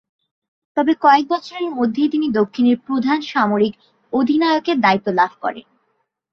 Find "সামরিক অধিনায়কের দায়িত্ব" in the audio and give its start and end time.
3.31-5.07